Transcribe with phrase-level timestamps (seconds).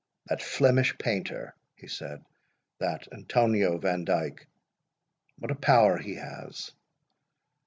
[0.25, 6.71] "That Flemish painter" he said—"that Antonio Vandyck—what a power he has!